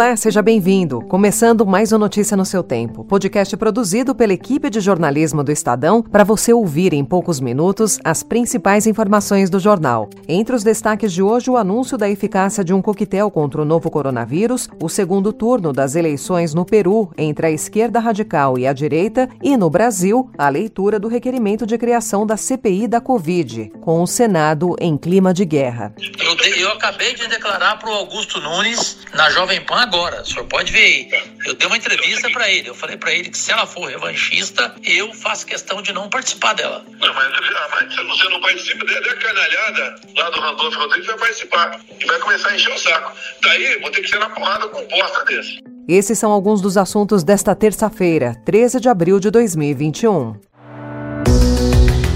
Olá, 0.00 0.16
seja 0.16 0.40
bem-vindo. 0.40 1.02
Começando 1.02 1.66
mais 1.66 1.92
uma 1.92 1.98
Notícia 1.98 2.34
no 2.34 2.46
seu 2.46 2.62
tempo, 2.62 3.04
podcast 3.04 3.54
produzido 3.54 4.14
pela 4.14 4.32
equipe 4.32 4.70
de 4.70 4.80
jornalismo 4.80 5.44
do 5.44 5.52
Estadão 5.52 6.02
para 6.02 6.24
você 6.24 6.54
ouvir 6.54 6.94
em 6.94 7.04
poucos 7.04 7.38
minutos 7.38 7.98
as 8.02 8.22
principais 8.22 8.86
informações 8.86 9.50
do 9.50 9.60
jornal. 9.60 10.08
Entre 10.26 10.56
os 10.56 10.64
destaques 10.64 11.12
de 11.12 11.22
hoje, 11.22 11.50
o 11.50 11.56
anúncio 11.58 11.98
da 11.98 12.08
eficácia 12.08 12.64
de 12.64 12.72
um 12.72 12.80
coquetel 12.80 13.30
contra 13.30 13.60
o 13.60 13.64
novo 13.66 13.90
coronavírus, 13.90 14.70
o 14.82 14.88
segundo 14.88 15.34
turno 15.34 15.70
das 15.70 15.94
eleições 15.94 16.54
no 16.54 16.64
Peru 16.64 17.10
entre 17.18 17.48
a 17.48 17.50
esquerda 17.50 18.00
radical 18.00 18.58
e 18.58 18.66
a 18.66 18.72
direita 18.72 19.28
e 19.42 19.54
no 19.54 19.68
Brasil, 19.68 20.30
a 20.38 20.48
leitura 20.48 20.98
do 20.98 21.08
requerimento 21.08 21.66
de 21.66 21.76
criação 21.76 22.24
da 22.24 22.38
CPI 22.38 22.88
da 22.88 23.02
Covid, 23.02 23.70
com 23.82 24.02
o 24.02 24.06
Senado 24.06 24.74
em 24.80 24.96
clima 24.96 25.34
de 25.34 25.44
guerra. 25.44 25.92
Eu, 26.40 26.52
de, 26.52 26.60
eu 26.60 26.70
acabei 26.72 27.14
de 27.14 27.26
declarar 27.28 27.76
para 27.78 27.90
o 27.90 27.92
Augusto 27.92 28.40
Nunes 28.40 28.98
na 29.14 29.30
Jovem 29.30 29.60
Pan 29.60 29.76
agora. 29.76 30.22
O 30.22 30.24
senhor 30.24 30.46
pode 30.46 30.72
ver 30.72 30.78
aí. 30.78 31.32
Eu 31.44 31.54
dei 31.54 31.66
uma 31.66 31.76
entrevista 31.76 32.30
para 32.30 32.50
ele. 32.50 32.68
Eu 32.68 32.74
falei 32.74 32.96
para 32.96 33.12
ele 33.12 33.28
que 33.28 33.36
se 33.36 33.52
ela 33.52 33.66
for 33.66 33.86
revanchista, 33.86 34.74
eu 34.84 35.12
faço 35.14 35.46
questão 35.46 35.82
de 35.82 35.92
não 35.92 36.08
participar 36.08 36.54
dela. 36.54 36.84
Não, 37.00 37.14
mas, 37.14 37.28
mas 37.70 37.94
se 37.94 38.02
você 38.02 38.28
não 38.28 38.40
participa, 38.40 38.86
é 38.90 39.10
a 39.10 39.16
canalhada 39.16 40.00
lá 40.16 40.30
do 40.30 40.40
Randolfo 40.40 40.78
Rodrigues 40.78 41.06
vai 41.06 41.18
participar. 41.18 41.80
E 41.98 42.06
vai 42.06 42.18
começar 42.18 42.48
a 42.48 42.56
encher 42.56 42.72
o 42.72 42.78
saco. 42.78 43.12
Daí, 43.42 43.78
vou 43.80 43.90
ter 43.90 44.02
que 44.02 44.08
ser 44.08 44.18
na 44.18 44.30
porrada 44.30 44.68
com 44.68 44.86
bosta 44.88 45.24
desse. 45.26 45.60
Esses 45.86 46.18
são 46.18 46.30
alguns 46.30 46.60
dos 46.60 46.76
assuntos 46.76 47.24
desta 47.24 47.54
terça-feira, 47.54 48.34
13 48.46 48.80
de 48.80 48.88
abril 48.88 49.18
de 49.18 49.30
2021. 49.30 50.40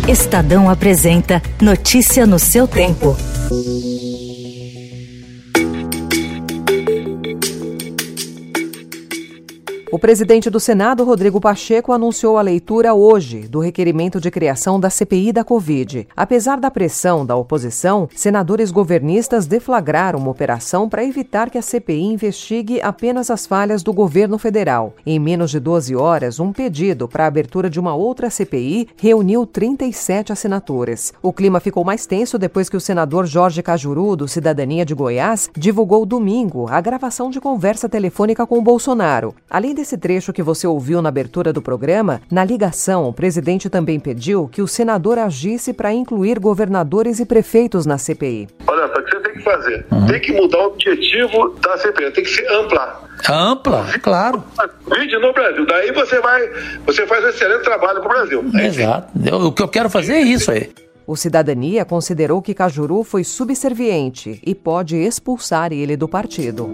Estadão 0.08 0.70
apresenta 0.70 1.42
Notícia 1.60 2.26
no 2.26 2.38
seu 2.38 2.68
tempo. 2.68 3.16
thank 3.62 3.84
you 3.84 4.33
O 9.94 9.98
presidente 10.04 10.50
do 10.50 10.58
Senado, 10.58 11.04
Rodrigo 11.04 11.40
Pacheco, 11.40 11.92
anunciou 11.92 12.36
a 12.36 12.42
leitura 12.42 12.92
hoje 12.94 13.46
do 13.46 13.60
requerimento 13.60 14.20
de 14.20 14.28
criação 14.28 14.80
da 14.80 14.90
CPI 14.90 15.32
da 15.32 15.44
Covid. 15.44 16.08
Apesar 16.16 16.58
da 16.58 16.68
pressão 16.68 17.24
da 17.24 17.36
oposição, 17.36 18.08
senadores 18.12 18.72
governistas 18.72 19.46
deflagraram 19.46 20.18
uma 20.18 20.32
operação 20.32 20.88
para 20.88 21.04
evitar 21.04 21.48
que 21.48 21.58
a 21.58 21.62
CPI 21.62 22.06
investigue 22.06 22.82
apenas 22.82 23.30
as 23.30 23.46
falhas 23.46 23.84
do 23.84 23.92
governo 23.92 24.36
federal. 24.36 24.94
Em 25.06 25.20
menos 25.20 25.52
de 25.52 25.60
12 25.60 25.94
horas, 25.94 26.40
um 26.40 26.52
pedido 26.52 27.06
para 27.06 27.22
a 27.22 27.28
abertura 27.28 27.70
de 27.70 27.78
uma 27.78 27.94
outra 27.94 28.30
CPI 28.30 28.88
reuniu 28.96 29.46
37 29.46 30.32
assinaturas. 30.32 31.12
O 31.22 31.32
clima 31.32 31.60
ficou 31.60 31.84
mais 31.84 32.04
tenso 32.04 32.36
depois 32.36 32.68
que 32.68 32.76
o 32.76 32.80
senador 32.80 33.26
Jorge 33.26 33.62
Cajuru, 33.62 34.16
do 34.16 34.26
Cidadania 34.26 34.84
de 34.84 34.92
Goiás, 34.92 35.48
divulgou 35.56 36.04
domingo 36.04 36.66
a 36.68 36.80
gravação 36.80 37.30
de 37.30 37.40
conversa 37.40 37.88
telefônica 37.88 38.44
com 38.44 38.60
Bolsonaro. 38.60 39.36
Além 39.48 39.72
Nesse 39.84 39.98
trecho 39.98 40.32
que 40.32 40.42
você 40.42 40.66
ouviu 40.66 41.02
na 41.02 41.10
abertura 41.10 41.52
do 41.52 41.60
programa, 41.60 42.22
na 42.32 42.42
ligação, 42.42 43.06
o 43.06 43.12
presidente 43.12 43.68
também 43.68 44.00
pediu 44.00 44.48
que 44.48 44.62
o 44.62 44.66
senador 44.66 45.18
agisse 45.18 45.74
para 45.74 45.92
incluir 45.92 46.38
governadores 46.38 47.20
e 47.20 47.26
prefeitos 47.26 47.84
na 47.84 47.98
CPI. 47.98 48.48
Olha, 48.66 48.86
o 48.86 49.04
que 49.04 49.10
você 49.10 49.20
tem 49.20 49.32
que 49.34 49.42
fazer? 49.42 49.86
Uhum. 49.92 50.06
Tem 50.06 50.20
que 50.22 50.32
mudar 50.32 50.58
o 50.60 50.66
objetivo 50.68 51.50
da 51.60 51.76
CPI, 51.76 52.10
tem 52.12 52.24
que 52.24 52.30
ser 52.30 52.50
ampla. 52.50 53.02
Ampla, 53.28 53.84
claro. 54.00 54.42
Vídeo 54.98 55.20
no 55.20 55.34
Brasil. 55.34 55.66
Daí 55.66 55.92
você 55.92 56.18
vai, 56.18 56.48
você 56.86 57.06
faz 57.06 57.22
um 57.22 57.28
excelente 57.28 57.64
trabalho 57.64 58.00
para 58.00 58.10
o 58.10 58.14
Brasil. 58.14 58.44
Exato. 58.54 59.12
o 59.34 59.52
que 59.52 59.62
eu 59.62 59.68
quero 59.68 59.90
fazer 59.90 60.14
é 60.14 60.22
isso 60.22 60.50
aí. 60.50 60.72
O 61.06 61.14
Cidadania 61.14 61.84
considerou 61.84 62.40
que 62.40 62.54
Cajuru 62.54 63.04
foi 63.04 63.22
subserviente 63.22 64.40
e 64.46 64.54
pode 64.54 64.96
expulsar 64.96 65.74
ele 65.74 65.94
do 65.94 66.08
partido. 66.08 66.72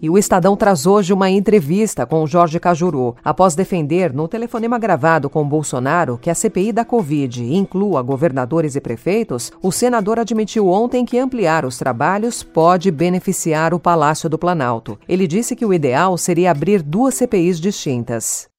E 0.00 0.10
o 0.10 0.18
Estadão 0.18 0.56
traz 0.56 0.86
hoje 0.86 1.12
uma 1.12 1.30
entrevista 1.30 2.04
com 2.04 2.26
Jorge 2.26 2.60
Cajuru. 2.60 3.16
Após 3.24 3.54
defender, 3.54 4.12
no 4.12 4.28
telefonema 4.28 4.78
gravado 4.78 5.30
com 5.30 5.48
Bolsonaro, 5.48 6.18
que 6.18 6.28
a 6.28 6.34
CPI 6.34 6.72
da 6.72 6.84
Covid 6.84 7.42
inclua 7.42 8.02
governadores 8.02 8.76
e 8.76 8.80
prefeitos, 8.80 9.50
o 9.62 9.72
senador 9.72 10.18
admitiu 10.18 10.68
ontem 10.68 11.04
que 11.04 11.18
ampliar 11.18 11.64
os 11.64 11.78
trabalhos 11.78 12.42
pode 12.42 12.90
beneficiar 12.90 13.72
o 13.72 13.80
Palácio 13.80 14.28
do 14.28 14.38
Planalto. 14.38 14.98
Ele 15.08 15.26
disse 15.26 15.56
que 15.56 15.64
o 15.64 15.72
ideal 15.72 16.18
seria 16.18 16.50
abrir 16.50 16.82
duas 16.82 17.14
CPIs 17.14 17.60
distintas. 17.60 18.55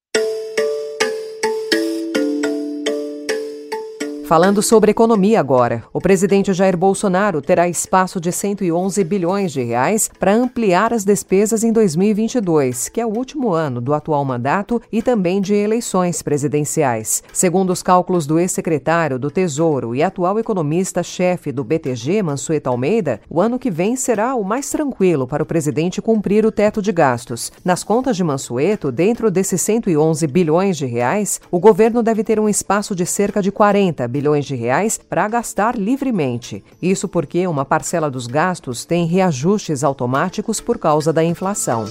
Falando 4.28 4.60
sobre 4.60 4.90
economia 4.90 5.40
agora, 5.40 5.84
o 5.90 6.02
presidente 6.02 6.52
Jair 6.52 6.76
Bolsonaro 6.76 7.40
terá 7.40 7.66
espaço 7.66 8.20
de 8.20 8.30
111 8.30 9.02
bilhões 9.02 9.50
de 9.50 9.62
reais 9.62 10.10
para 10.20 10.34
ampliar 10.34 10.92
as 10.92 11.02
despesas 11.02 11.64
em 11.64 11.72
2022, 11.72 12.90
que 12.90 13.00
é 13.00 13.06
o 13.06 13.16
último 13.16 13.54
ano 13.54 13.80
do 13.80 13.94
atual 13.94 14.22
mandato 14.26 14.82
e 14.92 15.00
também 15.00 15.40
de 15.40 15.54
eleições 15.54 16.20
presidenciais. 16.20 17.22
Segundo 17.32 17.70
os 17.70 17.82
cálculos 17.82 18.26
do 18.26 18.38
ex-secretário 18.38 19.18
do 19.18 19.30
Tesouro 19.30 19.94
e 19.94 20.02
atual 20.02 20.38
economista-chefe 20.38 21.50
do 21.50 21.64
BTG, 21.64 22.22
Mansueto 22.22 22.68
Almeida, 22.68 23.22
o 23.30 23.40
ano 23.40 23.58
que 23.58 23.70
vem 23.70 23.96
será 23.96 24.34
o 24.34 24.44
mais 24.44 24.68
tranquilo 24.68 25.26
para 25.26 25.42
o 25.42 25.46
presidente 25.46 26.02
cumprir 26.02 26.44
o 26.44 26.52
teto 26.52 26.82
de 26.82 26.92
gastos. 26.92 27.50
Nas 27.64 27.82
contas 27.82 28.14
de 28.14 28.22
Mansueto, 28.22 28.92
dentro 28.92 29.30
desses 29.30 29.62
111 29.62 30.26
bilhões 30.26 30.76
de 30.76 30.84
reais, 30.84 31.40
o 31.50 31.58
governo 31.58 32.02
deve 32.02 32.22
ter 32.22 32.38
um 32.38 32.46
espaço 32.46 32.94
de 32.94 33.06
cerca 33.06 33.40
de 33.40 33.50
40 33.50 34.06
bilhões 34.06 34.17
bilhões 34.18 34.44
de 34.44 34.56
reais 34.56 34.98
para 34.98 35.28
gastar 35.28 35.78
livremente. 35.78 36.64
Isso 36.82 37.06
porque 37.06 37.46
uma 37.46 37.64
parcela 37.64 38.10
dos 38.10 38.26
gastos 38.26 38.84
tem 38.84 39.06
reajustes 39.06 39.84
automáticos 39.84 40.60
por 40.60 40.76
causa 40.76 41.12
da 41.12 41.22
inflação. 41.22 41.84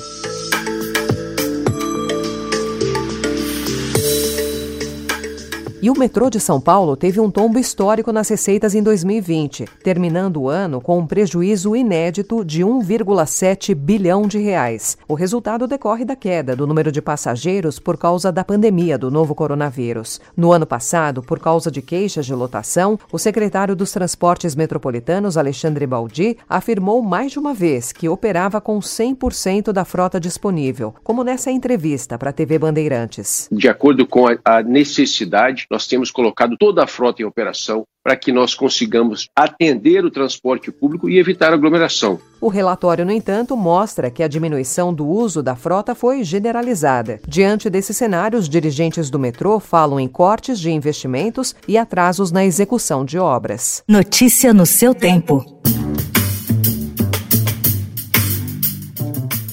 E 5.80 5.92
o 5.92 5.98
metrô 5.98 6.28
de 6.28 6.40
São 6.40 6.60
Paulo 6.60 6.98
teve 6.98 7.20
um 7.20 7.30
tombo 7.30 7.60
histórico 7.60 8.12
nas 8.12 8.28
receitas 8.28 8.74
em 8.74 8.82
2020, 8.82 9.66
terminando 9.84 10.42
o 10.42 10.50
ano 10.50 10.82
com 10.82 10.98
um 10.98 11.06
prejuízo 11.06 11.76
inédito 11.76 12.44
de 12.44 12.64
1,7 12.64 13.76
bilhão 13.76 14.28
de 14.28 14.40
reais. 14.40 14.98
O 15.08 15.14
resultado 15.14 15.68
decorre 15.68 16.04
da 16.04 16.16
queda 16.16 16.56
do 16.56 16.66
número 16.66 16.92
de 16.92 17.00
passageiros 17.00 17.78
por 17.78 17.96
causa 17.96 18.32
da 18.32 18.44
pandemia 18.44 18.98
do 18.98 19.12
novo 19.12 19.36
coronavírus. 19.36 20.20
No 20.36 20.52
ano 20.52 20.66
passado, 20.66 21.22
por 21.22 21.40
causa 21.40 21.70
de 21.70 21.84
queixas 21.84 22.26
de 22.26 22.34
lotação, 22.34 22.98
o 23.12 23.20
secretário 23.20 23.76
dos 23.76 23.92
Transportes 23.92 24.56
Metropolitanos, 24.56 25.38
Alexandre 25.38 25.86
Baldi, 25.86 26.38
afirmou 26.50 27.04
mais 27.04 27.34
de 27.34 27.38
uma 27.38 27.54
vez 27.54 27.92
que 27.92 28.10
operava 28.10 28.60
com 28.60 28.80
100% 28.80 29.72
da 29.72 29.86
frota 29.86 30.20
disponível, 30.20 30.96
como 31.04 31.24
nessa 31.24 31.52
entrevista 31.52 32.18
para 32.18 32.32
a 32.32 32.34
TV 32.34 32.58
Bandeirantes. 32.58 33.48
De 33.52 33.70
acordo 33.70 34.08
com 34.08 34.26
a 34.44 34.64
necessidade, 34.64 35.67
nós 35.72 35.88
temos 35.88 36.12
colocado 36.12 36.56
toda 36.58 36.84
a 36.84 36.88
frota 36.88 37.22
em 37.22 37.26
operação 37.26 37.84
para 38.04 38.16
que 38.16 38.32
nós 38.32 38.56
consigamos 38.56 39.28
atender 39.36 40.06
o 40.06 40.12
transporte 40.12 40.72
público 40.72 41.10
e 41.10 41.20
evitar 41.20 41.54
aglomeração. 41.54 42.20
O 42.40 42.48
relatório, 42.48 43.06
no 43.06 43.12
entanto, 43.12 43.58
mostra 43.58 44.10
que 44.10 44.24
a 44.24 44.28
diminuição 44.28 44.94
do 44.94 45.06
uso 45.06 45.44
da 45.44 45.56
frota 45.56 45.94
foi 45.94 46.24
generalizada. 46.24 47.20
Diante 47.28 47.70
desse 47.70 47.94
cenário, 47.94 48.40
os 48.40 48.48
dirigentes 48.48 49.10
do 49.10 49.20
metrô 49.20 49.60
falam 49.60 50.00
em 50.00 50.08
cortes 50.08 50.60
de 50.60 50.72
investimentos 50.72 51.54
e 51.68 51.78
atrasos 51.78 52.32
na 52.32 52.46
execução 52.46 53.04
de 53.04 53.20
obras. 53.20 53.84
Notícia 53.88 54.54
no 54.54 54.66
seu 54.66 54.96
tempo. 54.96 55.44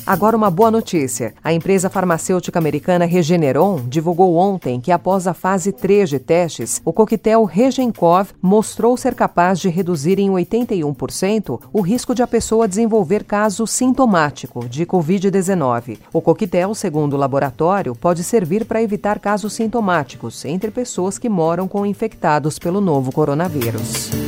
Agora 0.06 0.36
uma 0.36 0.50
boa 0.50 0.70
notícia. 0.70 1.32
A 1.42 1.50
empresa 1.54 1.88
farmacêutica 1.88 2.58
americana 2.58 3.06
Regeneron 3.06 3.80
divulgou 3.88 4.36
ontem 4.36 4.78
que 4.78 4.92
após 4.92 5.26
a 5.26 5.32
fase 5.32 5.72
3 5.72 6.10
de 6.10 6.18
testes, 6.18 6.82
o 6.84 6.92
coquetel 6.92 7.44
Regencov 7.44 8.28
mostrou 8.42 8.98
ser 8.98 9.14
capaz 9.14 9.58
de 9.58 9.70
reduzir 9.70 10.18
em 10.18 10.28
81% 10.28 11.58
o 11.72 11.80
risco 11.80 12.14
de 12.14 12.22
a 12.22 12.26
pessoa 12.26 12.68
desenvolver 12.68 13.24
caso 13.24 13.66
sintomático 13.66 14.68
de 14.68 14.84
COVID-19. 14.84 15.96
O 16.12 16.20
coquetel, 16.20 16.74
segundo 16.74 17.14
o 17.14 17.18
laboratório, 17.18 17.94
pode 17.94 18.22
servir 18.22 18.66
para 18.66 18.82
evitar 18.82 19.18
casos 19.18 19.54
sintomáticos 19.54 20.44
entre 20.44 20.70
pessoas 20.70 21.18
que 21.18 21.30
moram 21.30 21.66
com 21.66 21.86
infectados 21.86 22.58
pelo 22.58 22.80
novo 22.80 23.10
coronavírus. 23.10 24.23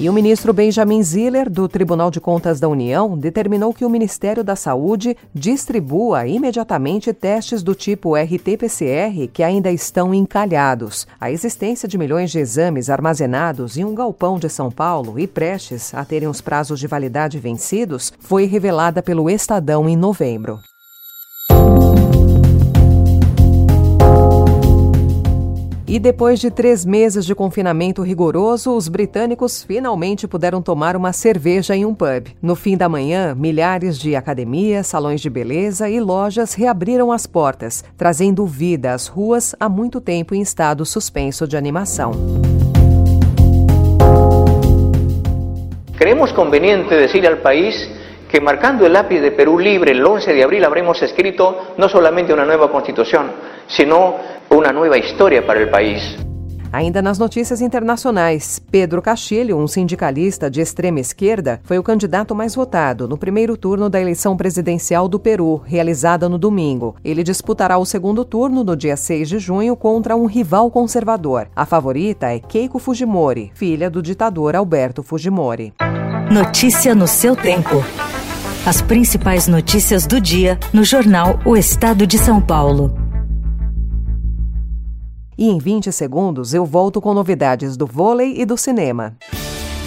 E 0.00 0.08
o 0.08 0.14
ministro 0.14 0.54
Benjamin 0.54 1.02
Ziller, 1.02 1.50
do 1.50 1.68
Tribunal 1.68 2.10
de 2.10 2.22
Contas 2.22 2.58
da 2.58 2.66
União, 2.66 3.18
determinou 3.18 3.74
que 3.74 3.84
o 3.84 3.90
Ministério 3.90 4.42
da 4.42 4.56
Saúde 4.56 5.14
distribua 5.34 6.26
imediatamente 6.26 7.12
testes 7.12 7.62
do 7.62 7.74
tipo 7.74 8.16
RT-PCR 8.16 9.28
que 9.30 9.42
ainda 9.42 9.70
estão 9.70 10.14
encalhados. 10.14 11.06
A 11.20 11.30
existência 11.30 11.86
de 11.86 11.98
milhões 11.98 12.30
de 12.30 12.38
exames 12.38 12.88
armazenados 12.88 13.76
em 13.76 13.84
um 13.84 13.94
galpão 13.94 14.38
de 14.38 14.48
São 14.48 14.70
Paulo 14.70 15.18
e 15.18 15.26
prestes 15.26 15.92
a 15.92 16.02
terem 16.02 16.30
os 16.30 16.40
prazos 16.40 16.80
de 16.80 16.86
validade 16.86 17.38
vencidos 17.38 18.10
foi 18.20 18.46
revelada 18.46 19.02
pelo 19.02 19.28
Estadão 19.28 19.86
em 19.86 19.98
novembro. 19.98 20.60
E 25.92 25.98
depois 25.98 26.38
de 26.38 26.52
três 26.52 26.84
meses 26.84 27.26
de 27.26 27.34
confinamento 27.34 28.00
rigoroso, 28.00 28.76
os 28.76 28.86
britânicos 28.86 29.64
finalmente 29.64 30.28
puderam 30.28 30.62
tomar 30.62 30.94
uma 30.94 31.12
cerveja 31.12 31.74
em 31.74 31.84
um 31.84 31.92
pub. 31.92 32.28
No 32.40 32.54
fim 32.54 32.76
da 32.76 32.88
manhã, 32.88 33.34
milhares 33.34 33.98
de 33.98 34.14
academias, 34.14 34.86
salões 34.86 35.20
de 35.20 35.28
beleza 35.28 35.90
e 35.90 35.98
lojas 35.98 36.54
reabriram 36.54 37.10
as 37.10 37.26
portas, 37.26 37.84
trazendo 37.98 38.46
vida 38.46 38.92
às 38.92 39.08
ruas 39.08 39.56
há 39.58 39.68
muito 39.68 40.00
tempo 40.00 40.32
em 40.32 40.40
estado 40.40 40.86
suspenso 40.86 41.48
de 41.48 41.56
animação. 41.56 42.12
Creemos 45.98 46.30
conveniente 46.30 46.94
decir 46.94 47.26
al 47.26 47.38
país 47.38 47.74
que 48.30 48.40
marcando 48.40 48.86
el 48.86 48.92
lápiz 48.92 49.20
de 49.20 49.32
Perú 49.32 49.58
libre 49.58 49.90
el 49.90 50.06
11 50.06 50.32
de 50.34 50.44
abril 50.44 50.64
habremos 50.64 51.02
escrito 51.02 51.74
no 51.76 51.88
solamente 51.88 52.32
una 52.32 52.44
nueva 52.44 52.70
constitución, 52.70 53.26
sino 53.70 54.14
uma 54.50 54.72
nova 54.72 54.98
história 54.98 55.42
para 55.42 55.64
o 55.64 55.70
país. 55.70 56.30
Ainda 56.72 57.02
nas 57.02 57.18
notícias 57.18 57.60
internacionais, 57.60 58.60
Pedro 58.70 59.02
Castilho, 59.02 59.58
um 59.58 59.66
sindicalista 59.66 60.48
de 60.48 60.60
extrema 60.60 61.00
esquerda, 61.00 61.60
foi 61.64 61.78
o 61.78 61.82
candidato 61.82 62.32
mais 62.32 62.54
votado 62.54 63.08
no 63.08 63.18
primeiro 63.18 63.56
turno 63.56 63.90
da 63.90 64.00
eleição 64.00 64.36
presidencial 64.36 65.08
do 65.08 65.18
Peru, 65.18 65.60
realizada 65.64 66.28
no 66.28 66.38
domingo. 66.38 66.94
Ele 67.04 67.24
disputará 67.24 67.76
o 67.76 67.84
segundo 67.84 68.24
turno 68.24 68.62
no 68.62 68.76
dia 68.76 68.96
6 68.96 69.28
de 69.28 69.38
junho 69.40 69.74
contra 69.74 70.14
um 70.14 70.26
rival 70.26 70.70
conservador. 70.70 71.48
A 71.56 71.66
favorita 71.66 72.32
é 72.32 72.38
Keiko 72.38 72.78
Fujimori, 72.78 73.50
filha 73.54 73.90
do 73.90 74.00
ditador 74.00 74.54
Alberto 74.54 75.02
Fujimori. 75.02 75.72
Notícia 76.30 76.94
no 76.94 77.08
seu 77.08 77.34
tempo. 77.34 77.84
As 78.64 78.80
principais 78.80 79.48
notícias 79.48 80.06
do 80.06 80.20
dia 80.20 80.56
no 80.72 80.84
jornal 80.84 81.40
O 81.44 81.56
Estado 81.56 82.06
de 82.06 82.18
São 82.18 82.40
Paulo 82.40 82.99
e 85.40 85.48
em 85.48 85.58
20 85.58 85.90
segundos 85.90 86.52
eu 86.52 86.66
volto 86.66 87.00
com 87.00 87.14
novidades 87.14 87.74
do 87.74 87.86
vôlei 87.86 88.34
e 88.36 88.44
do 88.44 88.58
cinema. 88.58 89.16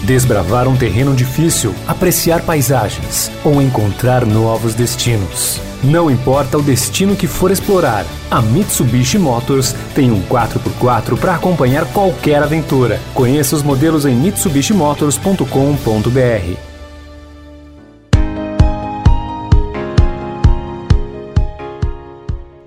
Desbravar 0.02 0.66
um 0.66 0.76
terreno 0.76 1.14
difícil, 1.14 1.72
apreciar 1.86 2.44
paisagens 2.44 3.30
ou 3.44 3.62
encontrar 3.62 4.26
novos 4.26 4.74
destinos. 4.74 5.60
Não 5.82 6.10
importa 6.10 6.58
o 6.58 6.62
destino 6.62 7.14
que 7.14 7.28
for 7.28 7.50
explorar, 7.50 8.04
a 8.30 8.42
Mitsubishi 8.42 9.18
Motors 9.18 9.74
tem 9.94 10.10
um 10.10 10.20
4x4 10.22 11.18
para 11.18 11.36
acompanhar 11.36 11.90
qualquer 11.92 12.42
aventura. 12.42 13.00
Conheça 13.14 13.54
os 13.54 13.62
modelos 13.62 14.04
em 14.04 14.14
mitsubishimotors.com.br. 14.14 16.73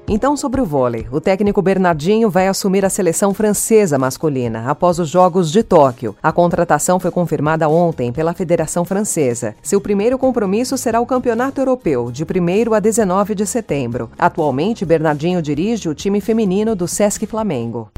Então, 0.09 0.38
sobre 0.38 0.62
o 0.62 0.65
vôlei, 0.65 1.06
o 1.12 1.19
técnico 1.19 1.62
Bernardinho 1.62 2.30
vai 2.30 2.48
assumir 2.48 2.86
a 2.86 2.89
seleção 2.89 3.33
francesa 3.33 4.00
masculina 4.00 4.63
após 4.69 5.00
os 5.00 5.09
Jogos 5.09 5.51
de 5.51 5.62
Tóquio. 5.62 6.15
A 6.24 6.31
contratação 6.31 6.98
foi 6.98 7.12
confirmada 7.12 7.68
ontem 7.68 8.13
pela 8.13 8.33
Federação 8.33 8.86
Francesa. 8.86 9.54
Seu 9.62 9.81
primeiro 9.81 10.18
compromisso 10.18 10.77
será 10.77 11.01
o 11.01 11.06
Campeonato 11.06 11.59
Europeu, 11.59 12.09
de 12.09 12.24
1 12.24 12.74
a 12.74 12.80
19 12.80 13.36
de 13.36 13.45
setembro. 13.45 14.09
Atualmente, 14.18 14.86
Bernardinho 14.86 15.42
dirige 15.42 15.89
o 15.89 15.94
time 15.94 16.21
feminino 16.21 16.74
do 16.74 16.88
Sesc 16.88 17.27
Flamengo. 17.27 17.89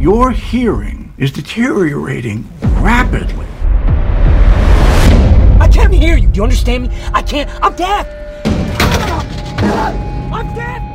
Your 0.00 0.32
hearing 0.32 1.12
is 1.16 1.30
deteriorating 1.30 2.44
rapidly. 2.82 3.46
I 5.60 5.68
can't 5.68 5.94
hear 5.94 6.18
you. 6.18 6.28
Do 6.30 6.38
you 6.38 6.44
understand 6.44 6.82
me? 6.82 6.90
I 7.14 7.22
can't. 7.22 7.48
I'm 7.62 7.76
deaf. 7.76 8.08
I'm 10.32 10.52
deaf. 10.56 10.91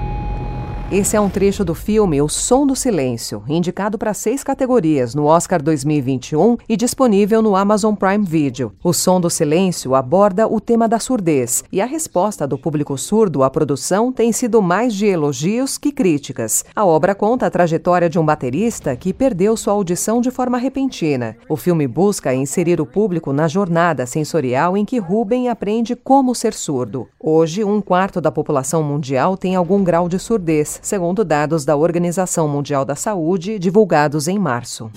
Esse 0.90 1.18
é 1.18 1.20
um 1.20 1.30
trecho 1.30 1.66
do 1.66 1.76
filme 1.76 2.22
O 2.22 2.30
Som 2.30 2.66
do 2.66 2.74
Silêncio, 2.74 3.44
indicado 3.50 3.98
para 3.98 4.14
seis 4.14 4.42
categorias 4.42 5.14
no 5.14 5.26
Oscar 5.26 5.62
2021 5.62 6.56
e 6.68 6.78
disponível 6.78 7.42
no 7.42 7.58
Amazon 7.58 7.94
Prime 7.94 8.24
Video. 8.24 8.72
O 8.82 8.94
Som 8.94 9.20
do 9.20 9.30
Silêncio 9.30 9.94
aborda 9.96 10.48
o 10.48 10.62
tema 10.62 10.88
da 10.88 10.98
surdez 10.98 11.62
e 11.74 11.82
a 11.82 11.86
resposta 11.86 12.48
do 12.48 12.58
público 12.58 12.98
surdo 12.98 13.44
à 13.44 13.50
produção 13.50 14.14
tem 14.14 14.32
sido 14.32 14.62
mais 14.62 14.96
de 14.96 15.08
elogios 15.08 15.78
que 15.78 15.92
críticas. 15.92 16.64
A 16.74 16.86
obra 16.86 17.14
conta 17.14 17.48
a 17.48 17.52
trajetória 17.52 18.10
de 18.10 18.18
um 18.18 18.26
baterista 18.26 18.96
que 18.96 19.12
perdeu 19.12 19.58
sua 19.58 19.74
audição 19.74 20.22
de 20.22 20.32
forma 20.32 20.58
repentina. 20.58 21.36
O 21.50 21.58
filme 21.58 21.86
busca 21.86 22.34
inserir 22.34 22.80
o 22.80 22.86
público 22.86 23.34
na 23.34 23.50
jornada 23.50 24.06
sensorial 24.06 24.78
em 24.78 24.86
que 24.86 25.00
Ruben 25.00 25.50
aprende 25.50 25.98
como 25.98 26.34
ser 26.34 26.54
surdo. 26.54 27.10
Hoje, 27.20 27.62
um 27.62 27.82
quarto 27.82 28.22
da 28.22 28.32
população 28.32 28.82
mundial 28.82 29.36
tem 29.36 29.54
algum 29.54 29.84
grau 29.84 30.08
de 30.08 30.18
surdez 30.18 30.77
segundo 30.82 31.24
dados 31.24 31.66
da 31.66 31.76
Organização 31.76 32.48
Mundial 32.48 32.86
da 32.86 32.96
Saúde, 32.96 33.60
divulgados 33.60 34.28
em 34.28 34.38
março. 34.38 34.92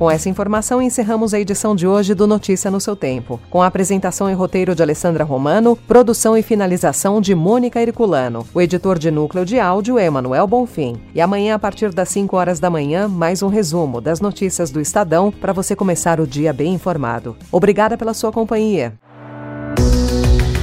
Com 0.00 0.10
essa 0.10 0.30
informação, 0.30 0.80
encerramos 0.80 1.34
a 1.34 1.38
edição 1.38 1.76
de 1.76 1.86
hoje 1.86 2.14
do 2.14 2.26
Notícia 2.26 2.70
no 2.70 2.80
seu 2.80 2.96
Tempo, 2.96 3.38
com 3.50 3.60
a 3.60 3.66
apresentação 3.66 4.30
e 4.30 4.32
roteiro 4.32 4.74
de 4.74 4.82
Alessandra 4.82 5.24
Romano, 5.24 5.76
produção 5.76 6.34
e 6.34 6.42
finalização 6.42 7.20
de 7.20 7.34
Mônica 7.34 7.78
Herculano. 7.78 8.46
O 8.54 8.62
editor 8.62 8.98
de 8.98 9.10
núcleo 9.10 9.44
de 9.44 9.60
áudio 9.60 9.98
é 9.98 10.06
Emanuel 10.06 10.46
Bonfim. 10.46 10.98
E 11.14 11.20
amanhã, 11.20 11.54
a 11.54 11.58
partir 11.58 11.92
das 11.92 12.08
5 12.08 12.34
horas 12.34 12.58
da 12.58 12.70
manhã, 12.70 13.08
mais 13.08 13.42
um 13.42 13.48
resumo 13.48 14.00
das 14.00 14.22
notícias 14.22 14.70
do 14.70 14.80
Estadão 14.80 15.30
para 15.30 15.52
você 15.52 15.76
começar 15.76 16.18
o 16.18 16.26
dia 16.26 16.50
bem 16.50 16.72
informado. 16.72 17.36
Obrigada 17.52 17.98
pela 17.98 18.14
sua 18.14 18.32
companhia. 18.32 18.94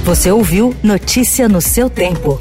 Você 0.08 0.30
ouviu 0.32 0.74
Notícia 0.82 1.50
no 1.50 1.60
seu 1.60 1.90
tempo. 1.90 2.40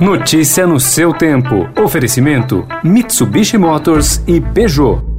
Notícia 0.00 0.64
no 0.64 0.78
seu 0.78 1.12
tempo. 1.12 1.68
Oferecimento: 1.76 2.64
Mitsubishi 2.84 3.58
Motors 3.58 4.22
e 4.28 4.40
Peugeot. 4.40 5.11